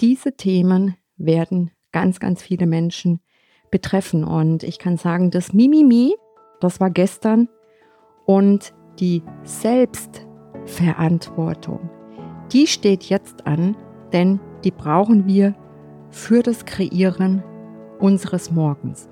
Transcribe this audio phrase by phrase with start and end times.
[0.00, 3.20] diese Themen werden ganz, ganz viele Menschen
[3.70, 4.24] betreffen.
[4.24, 6.14] Und ich kann sagen, das Mimimi,
[6.60, 7.50] das war gestern
[8.24, 11.90] und die Selbstverantwortung,
[12.52, 13.76] die steht jetzt an,
[14.12, 15.54] denn die brauchen wir
[16.10, 17.44] für das Kreieren
[17.98, 19.10] unseres Morgens.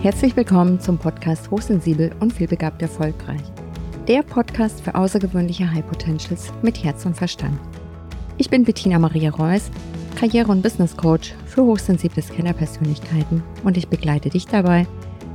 [0.00, 3.42] Herzlich willkommen zum Podcast Hochsensibel und vielbegabt erfolgreich.
[4.08, 7.56] Der Podcast für außergewöhnliche High Potentials mit Herz und Verstand.
[8.36, 9.70] Ich bin Bettina Maria Reuss,
[10.18, 14.88] Karriere- und Business Coach für hochsensible Scanner-Persönlichkeiten und ich begleite dich dabei,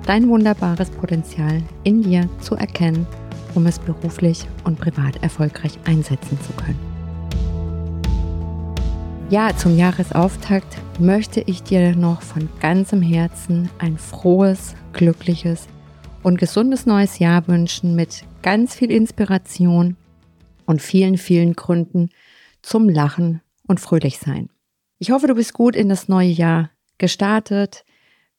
[0.06, 3.08] dein wunderbares Potenzial in dir zu erkennen,
[3.56, 6.80] um es beruflich und privat erfolgreich einsetzen zu können.
[9.30, 15.70] Ja, zum Jahresauftakt möchte ich dir noch von ganzem Herzen ein frohes, glückliches
[16.28, 19.96] und gesundes neues Jahr wünschen mit ganz viel Inspiration
[20.66, 22.10] und vielen, vielen Gründen
[22.62, 24.50] zum Lachen und fröhlich sein.
[25.00, 27.86] Ich hoffe, du bist gut in das neue Jahr gestartet,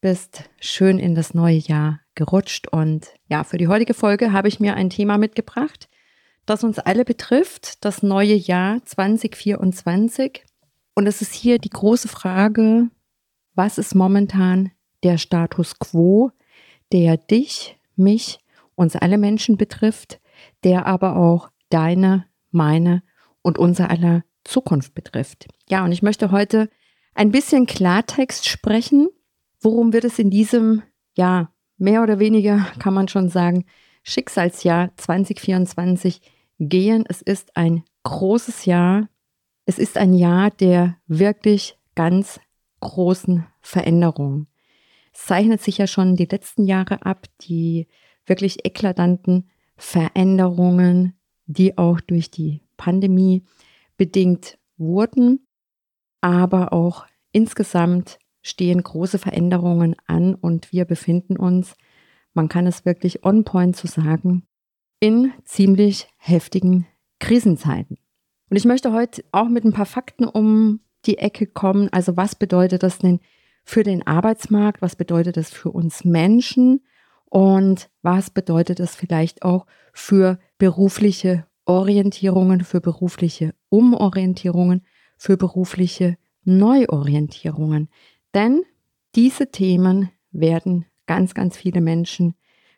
[0.03, 4.61] bist schön in das neue Jahr gerutscht und ja, für die heutige Folge habe ich
[4.61, 5.89] mir ein Thema mitgebracht,
[6.45, 10.45] das uns alle betrifft, das neue Jahr 2024.
[10.95, 12.91] Und es ist hier die große Frage,
[13.55, 14.73] was ist momentan
[15.05, 16.33] der Status quo,
[16.93, 18.39] der dich, mich,
[18.75, 20.21] uns alle Menschen betrifft,
[20.65, 23.03] der aber auch deine, meine
[23.43, 25.47] und unser aller Zukunft betrifft.
[25.69, 26.71] Ja, und ich möchte heute
[27.15, 29.09] ein bisschen Klartext sprechen.
[29.61, 30.83] Worum wird es in diesem,
[31.17, 33.65] ja, mehr oder weniger kann man schon sagen,
[34.05, 36.21] Schicksalsjahr 2024
[36.59, 37.05] gehen?
[37.09, 39.09] Es ist ein großes Jahr
[39.69, 42.41] es ist ein Jahr der wirklich ganz
[42.81, 44.47] großen Veränderungen.
[45.27, 47.89] Zeichnet sich ja schon die letzten Jahre ab, die
[48.25, 53.45] wirklich eklatanten Veränderungen, die auch durch die Pandemie
[53.97, 55.47] bedingt wurden.
[56.21, 61.75] Aber auch insgesamt stehen große Veränderungen an und wir befinden uns,
[62.33, 64.47] man kann es wirklich on point zu sagen,
[65.01, 66.87] in ziemlich heftigen
[67.19, 67.99] Krisenzeiten.
[68.51, 71.89] Und ich möchte heute auch mit ein paar Fakten um die Ecke kommen.
[71.93, 73.21] Also was bedeutet das denn
[73.69, 74.81] für den Arbeitsmarkt?
[74.81, 76.81] Was bedeutet das für uns Menschen?
[77.27, 84.87] Und was bedeutet das vielleicht auch für berufliche Orientierungen, für berufliche Umorientierungen,
[85.19, 87.91] für berufliche Neuorientierungen?
[88.33, 88.63] Denn
[89.15, 92.37] diese Themen werden ganz, ganz viele Menschen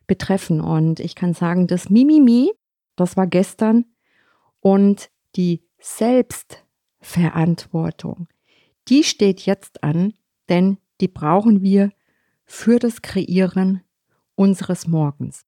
[0.09, 0.61] betreffen.
[0.61, 2.51] Und ich kann sagen, das Mimimi,
[2.97, 3.85] das war gestern
[4.59, 8.27] und die Selbstverantwortung,
[8.89, 10.15] die steht jetzt an,
[10.51, 11.91] denn die brauchen wir
[12.45, 13.83] für das Kreieren
[14.35, 15.47] unseres Morgens.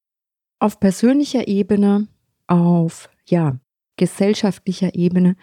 [0.58, 2.08] Auf persönlicher Ebene,
[2.46, 3.58] auf ja,
[3.96, 5.36] gesellschaftlicher Ebene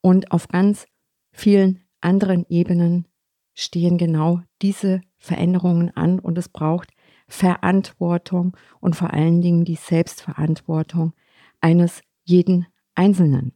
[0.00, 0.86] und auf ganz
[1.32, 3.08] vielen anderen Ebenen
[3.54, 6.90] stehen genau diese Veränderungen an und es braucht
[7.26, 11.14] Verantwortung und vor allen Dingen die Selbstverantwortung
[11.60, 13.52] eines jeden Einzelnen.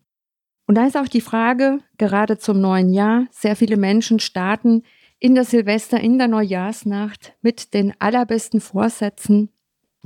[0.67, 4.83] Und da ist auch die Frage, gerade zum neuen Jahr, sehr viele Menschen starten
[5.21, 9.51] in der Silvester, in der Neujahrsnacht mit den allerbesten Vorsätzen.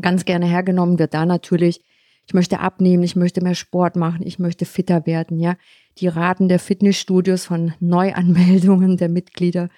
[0.01, 1.83] Ganz gerne hergenommen wird da natürlich,
[2.27, 5.57] ich möchte abnehmen, ich möchte mehr Sport machen, ich möchte fitter werden, ja.
[5.99, 9.69] Die Raten der Fitnessstudios von Neuanmeldungen der Mitglieder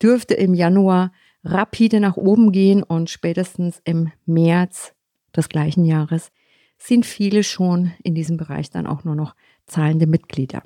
[0.00, 1.12] dürfte im Januar
[1.42, 4.94] rapide nach oben gehen und spätestens im März
[5.34, 6.30] des gleichen Jahres
[6.78, 9.34] sind viele schon in diesem Bereich dann auch nur noch
[9.66, 10.62] zahlende Mitglieder.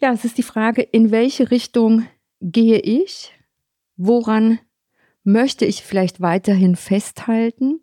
[0.00, 2.06] Ja, es ist die Frage, in welche Richtung
[2.40, 3.32] gehe ich?
[3.98, 4.60] Woran
[5.24, 7.80] möchte ich vielleicht weiterhin festhalten?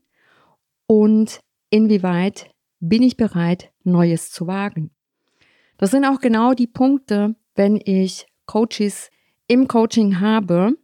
[0.88, 2.50] Und inwieweit
[2.80, 4.92] bin ich bereit, Neues zu wagen?
[5.78, 9.10] Das sind auch genau die Punkte, wenn ich Coaches
[9.48, 10.78] im Coaching habe,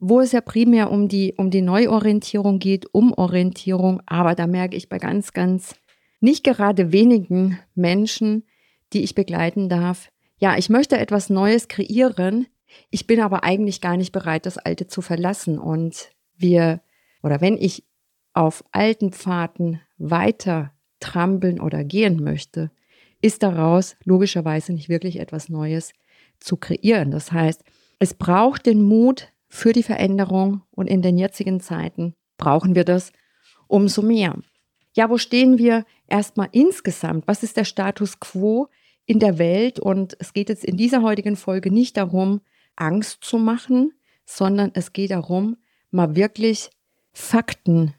[0.00, 4.02] wo es ja primär um die, um die Neuorientierung geht, Umorientierung.
[4.04, 5.76] Aber da merke ich bei ganz, ganz
[6.18, 8.44] nicht gerade wenigen Menschen,
[8.92, 10.10] die ich begleiten darf.
[10.38, 12.48] Ja, ich möchte etwas Neues kreieren.
[12.90, 15.58] Ich bin aber eigentlich gar nicht bereit, das Alte zu verlassen.
[15.58, 16.80] Und wir,
[17.22, 17.84] oder wenn ich
[18.32, 22.70] auf alten Pfaden weiter trampeln oder gehen möchte,
[23.22, 25.92] ist daraus logischerweise nicht wirklich etwas Neues
[26.38, 27.10] zu kreieren.
[27.10, 27.62] Das heißt,
[27.98, 33.12] es braucht den Mut für die Veränderung und in den jetzigen Zeiten brauchen wir das
[33.68, 34.36] umso mehr.
[34.94, 37.26] Ja, wo stehen wir erstmal insgesamt?
[37.26, 38.68] Was ist der Status quo
[39.06, 39.80] in der Welt.
[39.80, 42.40] Und es geht jetzt in dieser heutigen Folge nicht darum,
[42.76, 43.92] Angst zu machen,
[44.24, 45.56] sondern es geht darum,
[45.90, 46.70] mal wirklich
[47.12, 47.94] Fakten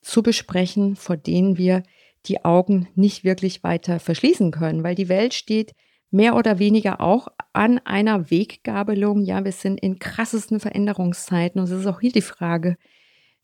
[0.00, 1.82] zu besprechen, vor denen wir
[2.26, 5.72] die Augen nicht wirklich weiter verschließen können, weil die Welt steht
[6.10, 9.22] mehr oder weniger auch an einer Weggabelung.
[9.22, 12.76] Ja, wir sind in krassesten Veränderungszeiten und es ist auch hier die Frage,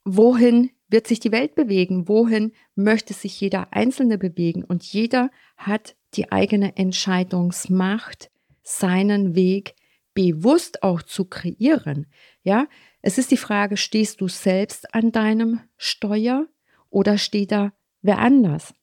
[0.04, 2.06] wohin wird sich die Welt bewegen?
[2.08, 4.62] Wohin möchte sich jeder Einzelne bewegen?
[4.62, 8.30] Und jeder hat die eigene Entscheidungsmacht,
[8.62, 9.74] seinen Weg
[10.14, 12.06] bewusst auch zu kreieren.
[12.42, 12.66] Ja,
[13.00, 16.46] es ist die Frage, stehst du selbst an deinem Steuer
[16.90, 17.72] oder steht da
[18.02, 18.74] wer anders?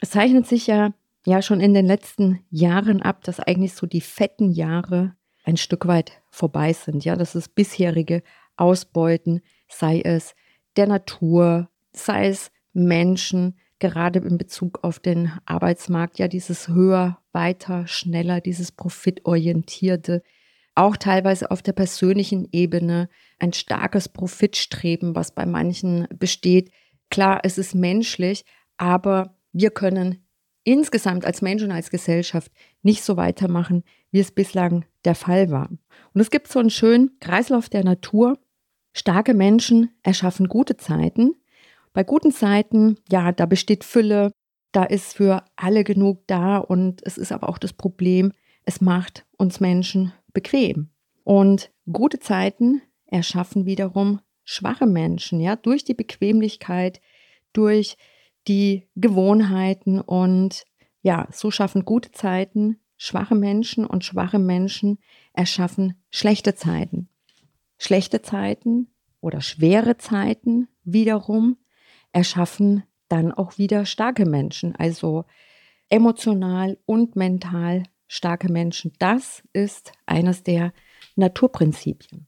[0.00, 0.94] Es zeichnet sich ja,
[1.26, 5.86] ja schon in den letzten Jahren ab, dass eigentlich so die fetten Jahre ein Stück
[5.86, 7.04] weit vorbei sind.
[7.04, 8.22] Ja, dass es bisherige
[8.56, 10.34] Ausbeuten, sei es
[10.76, 17.86] der Natur, sei es Menschen, gerade in Bezug auf den Arbeitsmarkt, ja, dieses höher, weiter,
[17.86, 20.22] schneller, dieses profitorientierte,
[20.78, 23.08] auch teilweise auf der persönlichen Ebene
[23.38, 26.70] ein starkes Profitstreben, was bei manchen besteht.
[27.10, 28.44] Klar, es ist menschlich,
[28.76, 30.24] aber wir können
[30.62, 32.52] insgesamt als Mensch und als Gesellschaft
[32.82, 33.82] nicht so weitermachen,
[34.12, 35.68] wie es bislang der Fall war.
[36.14, 38.38] Und es gibt so einen schönen Kreislauf der Natur.
[38.92, 41.32] Starke Menschen erschaffen gute Zeiten.
[41.92, 44.30] Bei guten Zeiten, ja, da besteht Fülle,
[44.72, 48.32] da ist für alle genug da und es ist aber auch das Problem,
[48.64, 50.90] es macht uns Menschen bequem.
[51.24, 57.00] Und gute Zeiten erschaffen wiederum schwache Menschen, ja, durch die Bequemlichkeit,
[57.52, 57.96] durch
[58.46, 60.64] die Gewohnheiten und
[61.02, 64.98] ja, so schaffen gute Zeiten schwache Menschen und schwache Menschen
[65.32, 67.08] erschaffen schlechte Zeiten.
[67.78, 68.88] Schlechte Zeiten
[69.20, 71.56] oder schwere Zeiten wiederum
[72.12, 75.24] erschaffen dann auch wieder starke Menschen, also
[75.88, 78.92] emotional und mental starke Menschen.
[78.98, 80.72] Das ist eines der
[81.14, 82.26] Naturprinzipien.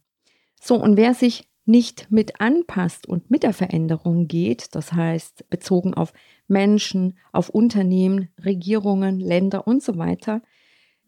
[0.60, 5.94] So, und wer sich nicht mit anpasst und mit der Veränderung geht, das heißt bezogen
[5.94, 6.12] auf
[6.48, 10.42] Menschen, auf Unternehmen, Regierungen, Länder und so weiter,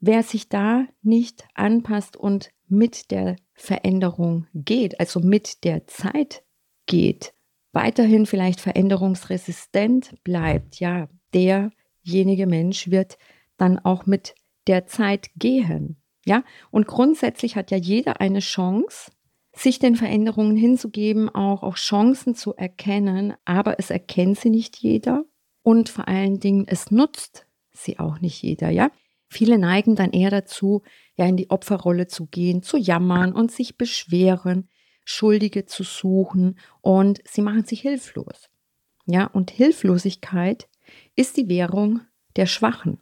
[0.01, 6.43] wer sich da nicht anpasst und mit der Veränderung geht, also mit der Zeit
[6.87, 7.35] geht,
[7.73, 13.19] weiterhin vielleicht veränderungsresistent bleibt, ja, derjenige Mensch wird
[13.57, 14.35] dann auch mit
[14.67, 15.97] der Zeit gehen.
[16.25, 19.11] Ja, und grundsätzlich hat ja jeder eine Chance,
[19.55, 25.25] sich den Veränderungen hinzugeben, auch, auch Chancen zu erkennen, aber es erkennt sie nicht jeder
[25.63, 28.91] und vor allen Dingen, es nutzt sie auch nicht jeder, ja.
[29.29, 30.83] Viele neigen dann eher dazu,
[31.17, 34.69] ja, in die Opferrolle zu gehen, zu jammern und sich beschweren,
[35.05, 38.51] Schuldige zu suchen und sie machen sich hilflos.
[39.07, 40.69] Ja, und Hilflosigkeit
[41.17, 42.03] ist die Währung
[42.37, 43.01] der Schwachen.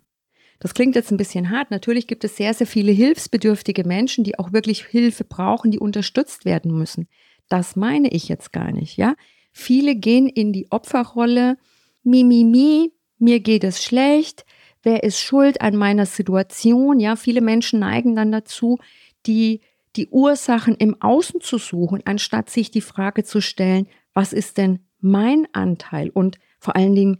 [0.60, 1.70] Das klingt jetzt ein bisschen hart.
[1.70, 6.44] Natürlich gibt es sehr, sehr viele hilfsbedürftige Menschen, die auch wirklich Hilfe brauchen, die unterstützt
[6.44, 7.08] werden müssen.
[7.48, 9.16] Das meine ich jetzt gar nicht, ja.
[9.52, 11.56] Viele gehen in die Opferrolle.
[12.04, 14.44] Mi, mi, mi, mir geht es schlecht.
[14.82, 17.00] Wer ist schuld an meiner Situation?
[17.00, 18.78] Ja, viele Menschen neigen dann dazu,
[19.26, 19.62] die,
[19.96, 24.80] die Ursachen im Außen zu suchen, anstatt sich die Frage zu stellen, was ist denn
[25.00, 26.10] mein Anteil?
[26.10, 27.18] Und vor allen Dingen,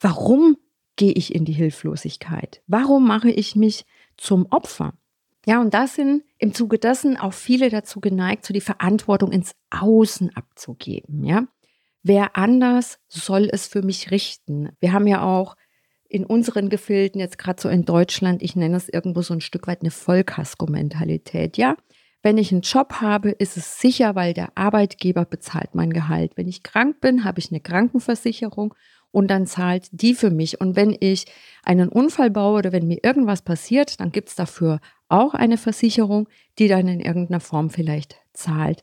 [0.00, 0.56] warum
[0.96, 2.62] gehe ich in die Hilflosigkeit?
[2.66, 3.84] Warum mache ich mich
[4.16, 4.94] zum Opfer?
[5.46, 9.54] Ja, und da sind im Zuge dessen auch viele dazu geneigt, so die Verantwortung ins
[9.70, 11.24] Außen abzugeben.
[11.24, 11.46] Ja,
[12.02, 14.70] wer anders soll es für mich richten?
[14.80, 15.56] Wir haben ja auch
[16.08, 19.66] in unseren Gefilden, jetzt gerade so in Deutschland, ich nenne es irgendwo so ein Stück
[19.66, 21.58] weit eine Vollkasko-Mentalität.
[21.58, 21.76] Ja,
[22.22, 26.36] wenn ich einen Job habe, ist es sicher, weil der Arbeitgeber bezahlt mein Gehalt.
[26.36, 28.74] Wenn ich krank bin, habe ich eine Krankenversicherung
[29.14, 30.60] und dann zahlt die für mich.
[30.60, 31.26] Und wenn ich
[31.62, 36.28] einen Unfall baue oder wenn mir irgendwas passiert, dann gibt es dafür auch eine Versicherung,
[36.58, 38.82] die dann in irgendeiner Form vielleicht zahlt.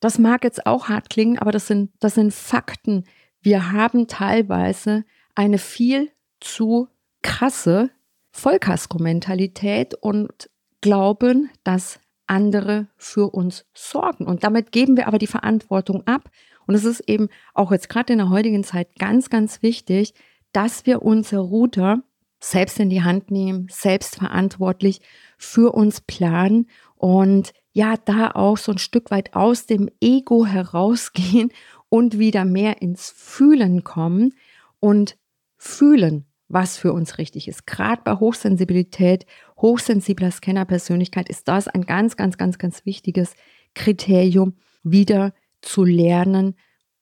[0.00, 3.04] Das mag jetzt auch hart klingen, aber das sind, das sind Fakten.
[3.40, 5.04] Wir haben teilweise
[5.34, 6.88] eine viel zu
[7.22, 7.90] krasse
[8.32, 14.26] Vollkasko-Mentalität und glauben, dass andere für uns sorgen.
[14.26, 16.30] Und damit geben wir aber die Verantwortung ab
[16.68, 20.12] und es ist eben auch jetzt gerade in der heutigen Zeit ganz, ganz wichtig,
[20.52, 22.02] dass wir unser Ruder
[22.40, 25.00] selbst in die Hand nehmen, selbstverantwortlich
[25.38, 31.52] für uns planen und ja, da auch so ein Stück weit aus dem Ego herausgehen
[31.88, 34.34] und wieder mehr ins Fühlen kommen
[34.78, 35.16] und
[35.56, 37.66] fühlen, was für uns richtig ist.
[37.66, 39.24] Gerade bei Hochsensibilität,
[39.58, 43.34] hochsensibler Scannerpersönlichkeit ist das ein ganz, ganz, ganz, ganz wichtiges
[43.74, 46.56] Kriterium, wieder zu lernen,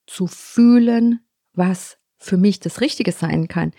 [0.06, 1.20] zu fühlen,
[1.52, 3.72] was für mich das Richtige sein kann.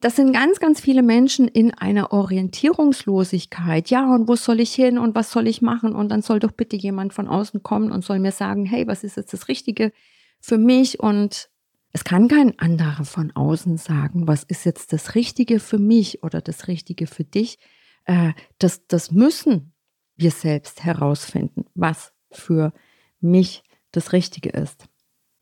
[0.00, 3.88] Das sind ganz, ganz viele Menschen in einer Orientierungslosigkeit.
[3.88, 5.94] Ja, und wo soll ich hin und was soll ich machen?
[5.94, 9.02] Und dann soll doch bitte jemand von außen kommen und soll mir sagen, hey, was
[9.02, 9.92] ist jetzt das Richtige
[10.40, 11.00] für mich?
[11.00, 11.48] Und
[11.92, 16.42] es kann kein anderer von außen sagen, was ist jetzt das Richtige für mich oder
[16.42, 17.58] das Richtige für dich.
[18.04, 19.72] äh, das, das müssen
[20.16, 22.72] wir selbst herausfinden, was für
[23.20, 23.62] mich
[23.96, 24.86] das Richtige ist.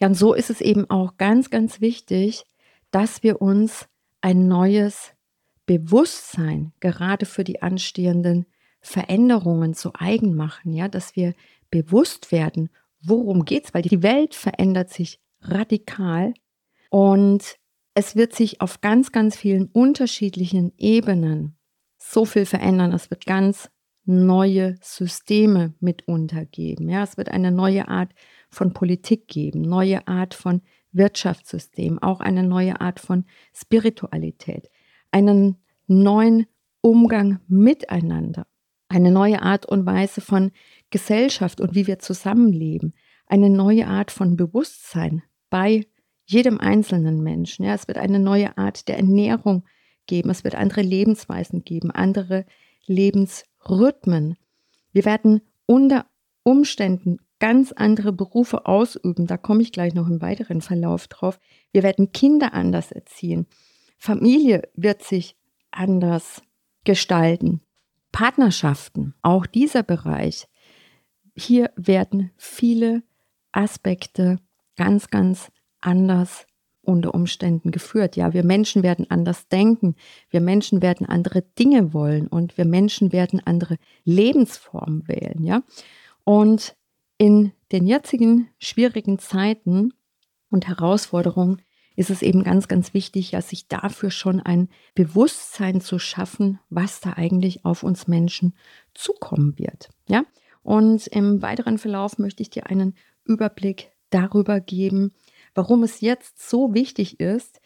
[0.00, 2.44] Ja, und so ist es eben auch ganz, ganz wichtig,
[2.90, 3.87] dass wir uns
[4.21, 5.12] ein neues
[5.66, 8.47] Bewusstsein gerade für die anstehenden
[8.80, 11.35] Veränderungen zu eigen machen, ja, dass wir
[11.71, 12.68] bewusst werden,
[13.00, 16.35] worum geht's, weil die Welt verändert sich radikal
[16.90, 17.56] und
[17.94, 21.56] es wird sich auf ganz, ganz vielen unterschiedlichen Ebenen
[21.99, 22.92] so viel verändern.
[22.92, 23.71] Es wird ganz
[24.04, 26.88] neue Systeme mitunter geben.
[26.88, 28.12] Ja, es wird eine neue Art
[28.52, 34.71] von Politik geben, neue Art von Wirtschaftssystem, auch eine neue Art von Spiritualität,
[35.11, 35.56] einen
[35.87, 36.47] neuen
[36.82, 38.47] Umgang miteinander,
[38.88, 40.52] eine neue Art und Weise von
[40.90, 42.94] Gesellschaft und wie wir zusammenleben,
[43.26, 45.87] eine neue Art von Bewusstsein bei
[46.26, 47.64] jedem einzelnen Menschen.
[47.64, 49.64] Ja, es wird eine neue Art der Ernährung
[50.06, 52.44] geben, es wird andere Lebensweisen geben, andere
[52.87, 54.37] Lebensrhythmen.
[54.92, 56.06] Wir werden unter
[56.42, 59.26] Umständen ganz andere Berufe ausüben.
[59.26, 61.40] Da komme ich gleich noch im weiteren Verlauf drauf.
[61.72, 63.49] Wir werden Kinder anders erziehen.
[63.99, 65.34] Familie wird sich
[65.72, 66.40] anders
[66.84, 67.61] gestalten.
[68.12, 70.46] Partnerschaften, auch dieser Bereich.
[71.34, 73.02] Hier werden viele
[73.50, 74.38] Aspekte
[74.76, 76.46] ganz, ganz anders
[76.82, 78.14] unter Umständen geführt.
[78.14, 79.96] Ja, wir Menschen werden anders denken,
[80.30, 85.42] wir Menschen werden andere Dinge wollen und wir Menschen werden andere Lebensformen wählen.
[85.42, 85.64] Ja,
[86.22, 86.76] und
[87.22, 89.94] in den jetzigen schwierigen Zeiten
[90.50, 91.62] und Herausforderungen
[91.94, 96.98] ist es eben ganz, ganz wichtig, ja, sich dafür schon ein Bewusstsein zu schaffen, was
[96.98, 98.56] da eigentlich auf uns Menschen
[98.92, 99.90] zukommen wird.
[100.08, 100.24] Ja,
[100.64, 105.14] und im weiteren Verlauf möchte ich dir einen Überblick darüber geben,
[105.54, 107.60] warum es jetzt so wichtig ist,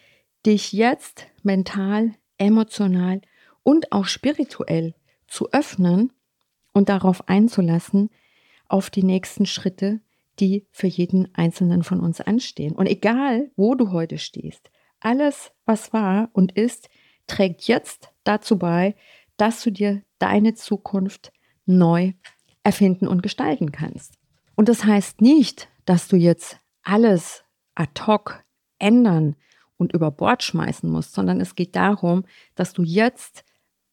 [0.44, 3.22] dich jetzt mental, emotional
[3.62, 4.94] und auch spirituell
[5.28, 6.12] zu öffnen
[6.74, 8.10] und darauf einzulassen,
[8.68, 10.00] auf die nächsten Schritte,
[10.38, 12.74] die für jeden einzelnen von uns anstehen.
[12.74, 14.70] Und egal, wo du heute stehst,
[15.00, 16.88] alles, was war und ist,
[17.26, 18.94] trägt jetzt dazu bei,
[19.36, 21.32] dass du dir deine Zukunft
[21.64, 22.12] neu
[22.62, 24.14] erfinden und gestalten kannst.
[24.54, 27.44] Und das heißt nicht, dass du jetzt alles
[27.74, 28.44] ad hoc
[28.78, 29.36] ändern
[29.76, 33.44] und über Bord schmeißen musst, sondern es geht darum, dass du jetzt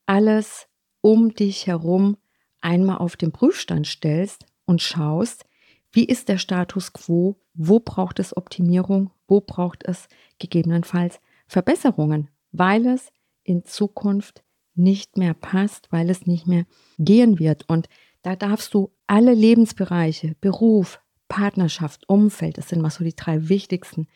[0.06, 0.68] alles
[1.02, 2.18] um dich herum
[2.62, 5.46] einmal auf den Prüfstand stellst und schaust,
[5.92, 10.08] wie ist der Status quo, wo braucht es Optimierung, wo braucht es
[10.40, 13.12] gegebenenfalls Verbesserungen, weil es
[13.44, 14.44] in Zukunft
[14.76, 16.66] nicht mehr passt, weil es nicht mehr
[16.98, 17.70] gehen wird.
[17.70, 17.88] Und
[18.24, 24.08] da darfst du alle Lebensbereiche, Beruf, Partnerschaft, Umfeld, das sind mal so die drei wichtigsten,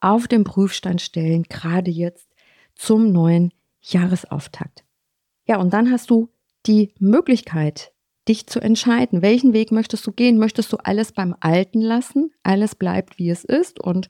[0.00, 2.28] auf den Prüfstand stellen, gerade jetzt
[2.74, 4.84] zum neuen Jahresauftakt.
[5.46, 6.28] Ja, und dann hast du
[6.66, 7.92] die Möglichkeit,
[8.28, 10.38] dich zu entscheiden, welchen Weg möchtest du gehen?
[10.38, 12.32] Möchtest du alles beim Alten lassen?
[12.42, 14.08] Alles bleibt, wie es ist und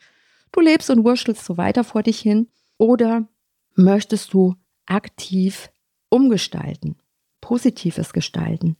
[0.53, 2.49] du lebst und wurschtelst so weiter vor dich hin?
[2.79, 3.29] Oder
[3.75, 4.55] möchtest du
[4.87, 5.71] aktiv
[6.09, 6.97] umgestalten,
[7.41, 8.77] Positives gestalten,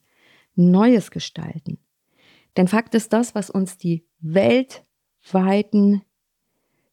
[0.55, 1.79] Neues gestalten?
[2.57, 6.03] Denn Fakt ist das, was uns die weltweiten,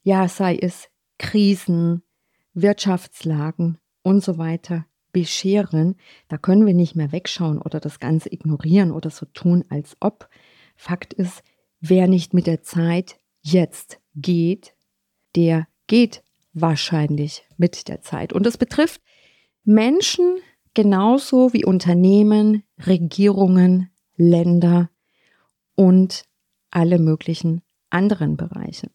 [0.04, 2.04] ja, sei es Krisen,
[2.54, 5.96] Wirtschaftslagen und so weiter bescheren,
[6.28, 10.28] da können wir nicht mehr wegschauen oder das Ganze ignorieren oder so tun, als ob.
[10.76, 11.44] Fakt ist,
[11.80, 14.76] wer nicht mit der Zeit jetzt geht,
[15.36, 18.34] der geht wahrscheinlich mit der Zeit.
[18.34, 19.02] Und das betrifft
[19.64, 20.38] Menschen
[20.74, 24.90] genauso wie Unternehmen, Regierungen, Länder
[25.76, 26.26] und
[26.72, 28.90] alle möglichen anderen Bereiche.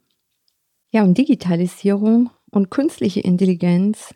[0.90, 4.14] Ja, und Digitalisierung und künstliche Intelligenz,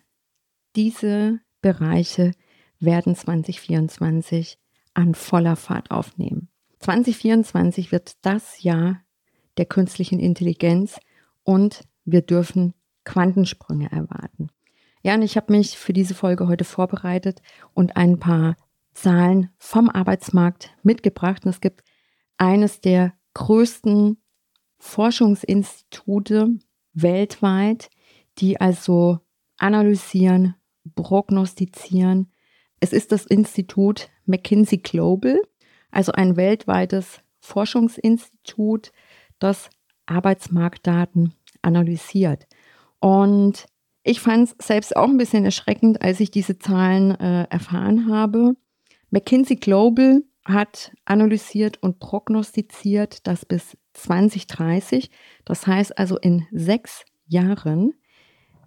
[0.75, 2.33] diese Bereiche
[2.79, 4.59] werden 2024
[4.93, 6.49] an voller Fahrt aufnehmen.
[6.79, 9.01] 2024 wird das Jahr
[9.57, 10.99] der künstlichen Intelligenz
[11.43, 14.49] und wir dürfen Quantensprünge erwarten.
[15.01, 17.41] Ja, und ich habe mich für diese Folge heute vorbereitet
[17.73, 18.55] und ein paar
[18.93, 21.45] Zahlen vom Arbeitsmarkt mitgebracht.
[21.45, 21.83] Und es gibt
[22.37, 24.17] eines der größten
[24.77, 26.59] Forschungsinstitute
[26.93, 27.89] weltweit,
[28.37, 29.19] die also
[29.57, 30.55] analysieren,
[30.95, 32.31] prognostizieren.
[32.79, 35.39] Es ist das Institut McKinsey Global,
[35.91, 38.91] also ein weltweites Forschungsinstitut,
[39.39, 39.69] das
[40.05, 42.47] Arbeitsmarktdaten analysiert.
[42.99, 43.65] Und
[44.03, 48.55] ich fand es selbst auch ein bisschen erschreckend, als ich diese Zahlen äh, erfahren habe.
[49.11, 55.09] McKinsey Global hat analysiert und prognostiziert, dass bis 2030,
[55.45, 57.93] das heißt also in sechs Jahren,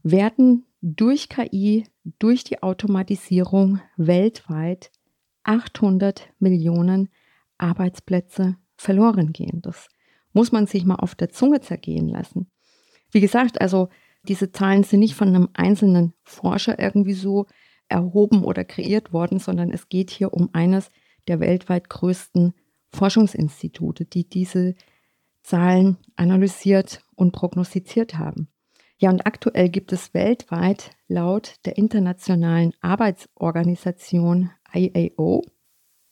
[0.03, 1.89] werden durch KI,
[2.21, 4.93] durch die Automatisierung weltweit
[5.43, 7.09] 800 Millionen
[7.59, 9.63] Arbeitsplätze verloren gehen.
[9.63, 9.89] Das
[10.33, 12.53] muss man sich mal auf der Zunge zergehen lassen.
[13.11, 13.89] Wie gesagt, also
[14.23, 17.47] diese Zahlen sind nicht von einem einzelnen Forscher irgendwie so
[17.89, 20.93] erhoben oder kreiert worden, sondern es geht hier um eines
[21.27, 22.55] der weltweit größten
[22.91, 24.77] Forschungsinstitute, die diese
[25.43, 28.49] Zahlen analysiert und prognostiziert haben.
[28.99, 35.43] Ja, und aktuell gibt es weltweit laut der Internationalen Arbeitsorganisation IAO,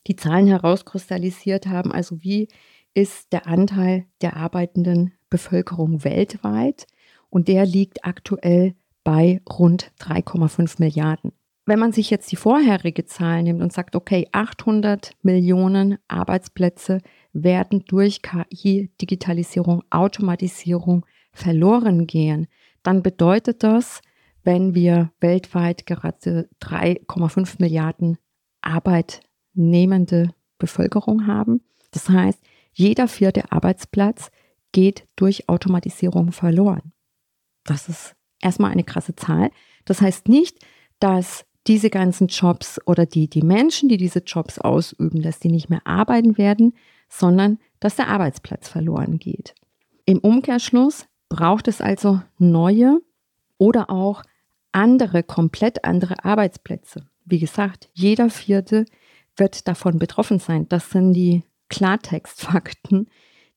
[0.07, 2.49] die Zahlen herauskristallisiert haben, also wie
[2.93, 6.87] ist der Anteil der arbeitenden Bevölkerung weltweit
[7.31, 11.33] und der liegt aktuell bei rund 3,5 Milliarden.
[11.67, 17.01] Wenn man sich jetzt die vorherige Zahl nimmt und sagt, okay, 800 Millionen Arbeitsplätze
[17.33, 22.47] werden durch KI, Digitalisierung, Automatisierung verloren gehen,
[22.85, 24.01] dann bedeutet das,
[24.45, 28.19] wenn wir weltweit gerade 3,5 Milliarden
[28.61, 31.63] arbeitnehmende Bevölkerung haben.
[31.91, 32.41] Das heißt,
[32.73, 34.31] jeder vierte Arbeitsplatz
[34.73, 36.93] geht durch Automatisierung verloren.
[37.65, 39.51] Das ist erstmal eine krasse Zahl.
[39.85, 40.59] Das heißt nicht,
[41.01, 45.71] dass diese ganzen Jobs oder die, die Menschen, die diese Jobs ausüben, dass die nicht
[45.71, 46.75] mehr arbeiten werden,
[47.09, 49.55] sondern dass der Arbeitsplatz verloren geht.
[50.05, 53.01] Im Umkehrschluss braucht es also neue
[53.59, 54.23] oder auch
[54.71, 57.09] andere, komplett andere Arbeitsplätze.
[57.25, 58.85] Wie gesagt, jeder vierte
[59.37, 60.69] wird davon betroffen sein.
[60.69, 63.09] Das sind die Klartextfakten,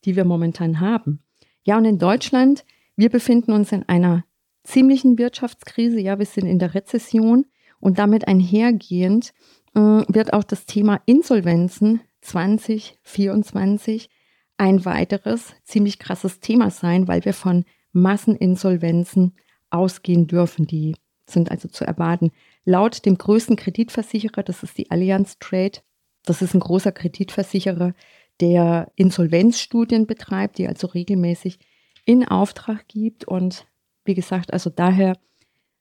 [0.06, 1.22] die wir momentan haben.
[1.64, 2.66] Ja, und in Deutschland,
[2.96, 4.24] wir befinden uns in einer
[4.64, 6.00] ziemlichen Wirtschaftskrise.
[6.00, 7.46] Ja, wir sind in der Rezession
[7.80, 9.34] und damit einhergehend
[9.76, 14.10] äh, wird auch das Thema Insolvenzen 2024
[14.58, 19.36] ein weiteres ziemlich krasses Thema sein, weil wir von Masseninsolvenzen
[19.70, 20.68] ausgehen dürfen.
[20.68, 20.96] Die
[21.28, 22.32] sind also zu erwarten.
[22.66, 25.80] Laut dem größten Kreditversicherer, das ist die Allianz Trade,
[26.26, 27.94] das ist ein großer Kreditversicherer,
[28.40, 31.60] der Insolvenzstudien betreibt, die also regelmäßig
[32.06, 33.26] in Auftrag gibt.
[33.26, 33.66] Und
[34.06, 35.18] wie gesagt, also daher,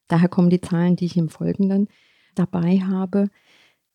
[0.07, 1.87] daher kommen die Zahlen, die ich im Folgenden
[2.35, 3.29] dabei habe.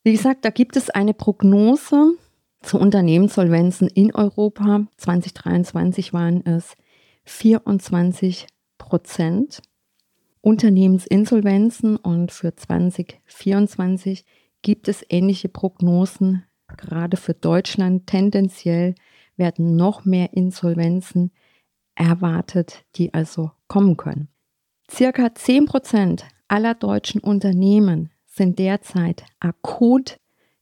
[0.04, 2.14] Wie gesagt, da gibt es eine Prognose
[2.62, 4.86] zu Unternehmenssolvenzen in Europa.
[4.96, 6.76] 2023 waren es
[7.24, 8.46] 24
[8.78, 9.62] Prozent
[10.40, 14.24] Unternehmensinsolvenzen und für 2024
[14.62, 16.44] gibt es ähnliche Prognosen.
[16.76, 18.94] Gerade für Deutschland tendenziell
[19.36, 21.30] werden noch mehr Insolvenzen
[21.94, 24.28] erwartet, die also kommen können.
[24.90, 30.16] Circa 10 Prozent aller deutschen Unternehmen sind derzeit akut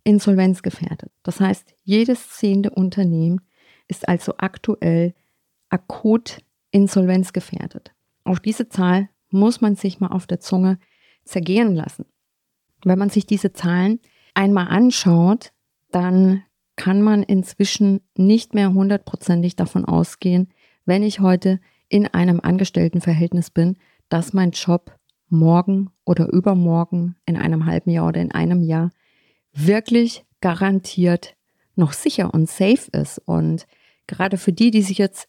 [0.04, 1.10] insolvenzgefährdet.
[1.22, 3.40] Das heißt, jedes zehnte Unternehmen
[3.88, 5.14] ist also aktuell
[5.68, 6.38] akut
[6.70, 7.92] insolvenzgefährdet.
[8.24, 10.78] Auf diese Zahl muss man sich mal auf der Zunge
[11.24, 12.06] zergehen lassen.
[12.84, 14.00] Wenn man sich diese Zahlen
[14.34, 15.52] einmal anschaut,
[15.90, 16.42] dann
[16.76, 20.48] kann man inzwischen nicht mehr hundertprozentig davon ausgehen,
[20.86, 23.76] wenn ich heute in einem Angestelltenverhältnis bin,
[24.08, 24.96] dass mein Job
[25.28, 28.90] morgen oder übermorgen, in einem halben Jahr oder in einem Jahr
[29.52, 31.36] wirklich garantiert
[31.76, 33.20] noch sicher und safe ist.
[33.24, 33.66] Und
[34.06, 35.26] gerade für die, die sich jetzt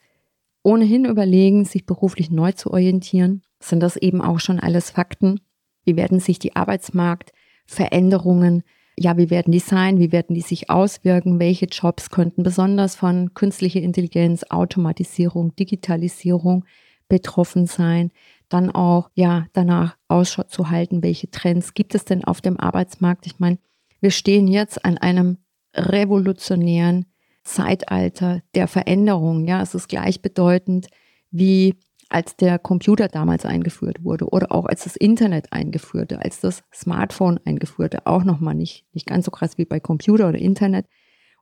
[0.63, 5.39] ohnehin überlegen, sich beruflich neu zu orientieren, sind das eben auch schon alles Fakten.
[5.85, 8.63] Wie werden sich die Arbeitsmarktveränderungen,
[8.97, 13.33] ja, wie werden die sein, wie werden die sich auswirken, welche Jobs könnten besonders von
[13.33, 16.65] künstlicher Intelligenz, Automatisierung, Digitalisierung
[17.07, 18.11] betroffen sein,
[18.49, 23.25] dann auch, ja, danach Ausschau zu halten, welche Trends gibt es denn auf dem Arbeitsmarkt.
[23.25, 23.57] Ich meine,
[24.01, 25.37] wir stehen jetzt an einem
[25.73, 27.05] revolutionären
[27.43, 29.47] Zeitalter der Veränderung.
[29.47, 30.87] Ja, es ist gleichbedeutend
[31.31, 31.75] wie
[32.09, 37.39] als der Computer damals eingeführt wurde oder auch als das Internet eingeführte, als das Smartphone
[37.45, 40.87] eingeführte, auch nochmal nicht, nicht ganz so krass wie bei Computer oder Internet.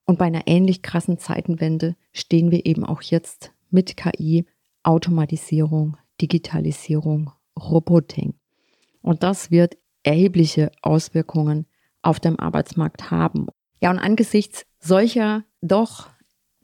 [0.05, 4.45] Und bei einer ähnlich krassen Zeitenwende stehen wir eben auch jetzt mit KI,
[4.83, 8.35] Automatisierung, Digitalisierung, Roboting.
[9.01, 11.65] Und das wird erhebliche Auswirkungen
[12.01, 13.47] auf dem Arbeitsmarkt haben.
[13.81, 16.09] Ja, und angesichts solcher doch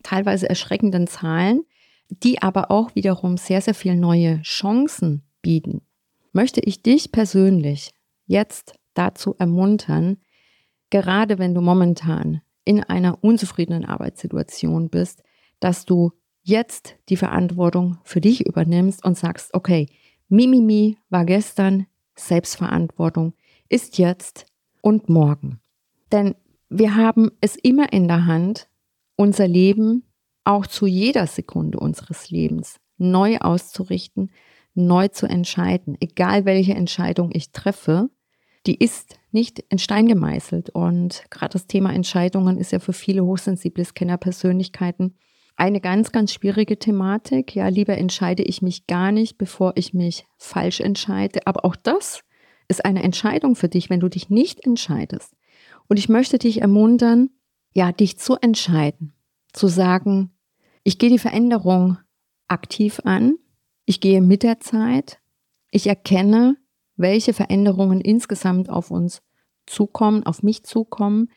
[0.04, 1.64] teilweise erschreckenden Zahlen,
[2.10, 5.82] die aber auch wiederum sehr, sehr viel neue Chancen bieten,
[6.34, 7.92] möchte ich dich persönlich
[8.28, 10.18] jetzt dazu ermuntern,
[10.90, 15.24] gerade wenn du momentan in einer unzufriedenen Arbeitssituation bist,
[15.60, 16.12] dass du
[16.44, 19.88] jetzt die Verantwortung für dich übernimmst und sagst, okay,
[20.30, 23.34] Mimimi war gestern, Selbstverantwortung
[23.70, 24.46] ist jetzt
[24.86, 25.60] und morgen.
[26.12, 26.36] Denn
[26.70, 28.70] wir haben es immer in der Hand,
[29.16, 30.04] unser Leben
[30.44, 34.32] auch zu jeder Sekunde unseres Lebens neu auszurichten,
[34.76, 35.98] neu zu entscheiden.
[36.00, 38.12] Egal welche Entscheidung ich treffe,
[38.68, 40.70] die ist nicht in Stein gemeißelt.
[40.70, 45.16] Und gerade das Thema Entscheidungen ist ja für viele hochsensible Scanner-Persönlichkeiten
[45.56, 47.56] eine ganz, ganz schwierige Thematik.
[47.56, 51.48] Ja, lieber entscheide ich mich gar nicht, bevor ich mich falsch entscheide.
[51.48, 52.25] Aber auch das
[52.68, 55.36] ist eine Entscheidung für dich, wenn du dich nicht entscheidest.
[55.88, 57.30] Und ich möchte dich ermuntern,
[57.74, 59.14] ja, dich zu entscheiden,
[59.54, 60.32] zu sagen,
[60.84, 61.98] ich gehe die Veränderung
[62.48, 63.36] aktiv an,
[63.86, 65.20] ich gehe mit der Zeit,
[65.72, 66.58] ich erkenne,
[66.96, 69.22] welche Veränderungen insgesamt auf uns
[69.66, 71.30] zukommen, auf mich zukommen.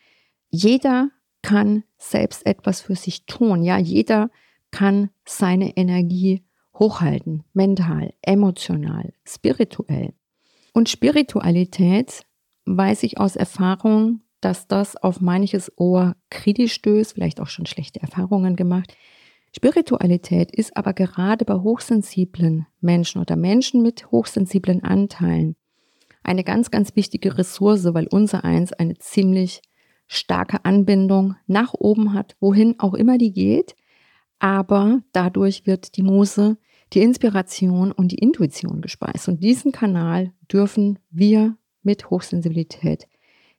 [0.50, 1.10] Jeder
[1.42, 3.62] kann selbst etwas für sich tun.
[3.62, 4.30] Ja, jeder
[4.70, 10.14] kann seine Energie hochhalten, mental, emotional, spirituell.
[10.78, 12.22] Und Spiritualität
[12.64, 18.00] weiß ich aus Erfahrung, dass das auf manches Ohr kritisch stößt, vielleicht auch schon schlechte
[18.00, 18.96] Erfahrungen gemacht.
[19.52, 25.56] Spiritualität ist aber gerade bei hochsensiblen Menschen oder Menschen mit hochsensiblen Anteilen
[26.22, 29.62] eine ganz, ganz wichtige Ressource, weil unser Eins eine ziemlich
[30.06, 33.74] starke Anbindung nach oben hat, wohin auch immer die geht.
[34.38, 36.56] Aber dadurch wird die Muse,
[36.92, 39.28] die Inspiration und die Intuition gespeist.
[39.28, 43.06] Und diesen Kanal dürfen wir mit Hochsensibilität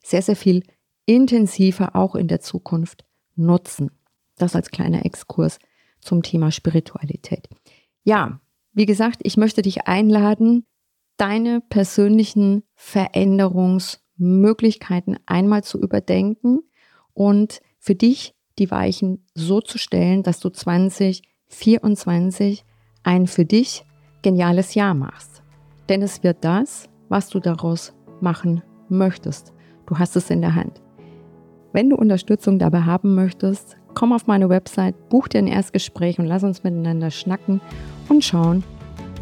[0.04, 0.64] sehr, sehr viel
[1.06, 3.92] intensiver auch in der Zukunft nutzen.
[4.38, 5.60] Das als kleiner Exkurs
[6.00, 7.48] zum Thema Spiritualität.
[8.04, 8.42] Ja,
[8.74, 10.66] wie gesagt, ich möchte dich einladen,
[11.18, 16.60] deine persönlichen Veränderungsmöglichkeiten einmal zu überdenken
[17.14, 22.66] und für dich die Weichen so zu stellen, dass du 2024
[23.04, 23.86] ein für dich
[24.22, 25.42] geniales Jahr machst.
[25.88, 29.54] Denn es wird das, was du daraus machen möchtest.
[29.86, 30.82] Du hast es in der Hand.
[31.74, 36.26] Wenn du Unterstützung dabei haben möchtest, komm auf meine Website, buch dir ein Erstgespräch und
[36.26, 37.62] lass uns miteinander schnacken
[38.08, 38.64] und schauen,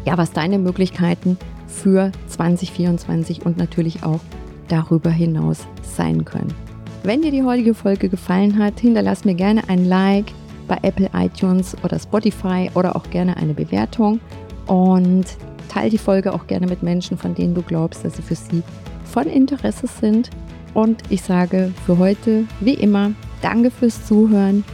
[0.04, 1.36] ja, was deine Möglichkeiten
[1.66, 4.20] für 2024 und natürlich auch
[4.68, 6.54] darüber hinaus sein können.
[7.02, 10.32] Wenn dir die heutige Folge gefallen hat, hinterlass mir gerne ein Like
[10.68, 14.20] bei Apple iTunes oder Spotify oder auch gerne eine Bewertung
[14.66, 15.24] und
[15.68, 18.62] teile die Folge auch gerne mit Menschen, von denen du glaubst, dass sie für sie
[19.04, 20.30] von Interesse sind.
[20.74, 24.64] Und ich sage für heute, wie immer, danke fürs Zuhören.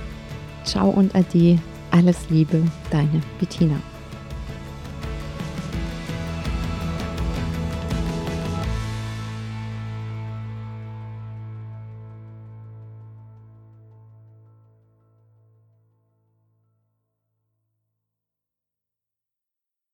[0.64, 1.58] Ciao und Ade.
[1.90, 3.93] Alles Liebe, deine Bettina.